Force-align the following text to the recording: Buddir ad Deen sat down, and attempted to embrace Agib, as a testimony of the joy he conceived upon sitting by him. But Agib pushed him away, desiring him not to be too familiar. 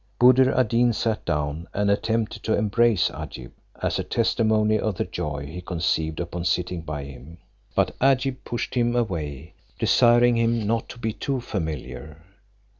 Buddir 0.19 0.51
ad 0.55 0.69
Deen 0.69 0.93
sat 0.93 1.23
down, 1.25 1.67
and 1.75 1.91
attempted 1.91 2.41
to 2.41 2.57
embrace 2.57 3.11
Agib, 3.13 3.51
as 3.83 3.99
a 3.99 4.03
testimony 4.03 4.79
of 4.79 4.95
the 4.95 5.03
joy 5.05 5.45
he 5.45 5.61
conceived 5.61 6.19
upon 6.19 6.43
sitting 6.43 6.81
by 6.81 7.03
him. 7.03 7.37
But 7.75 7.95
Agib 8.01 8.37
pushed 8.43 8.73
him 8.73 8.95
away, 8.95 9.53
desiring 9.77 10.37
him 10.37 10.65
not 10.65 10.89
to 10.89 10.97
be 10.97 11.13
too 11.13 11.39
familiar. 11.39 12.17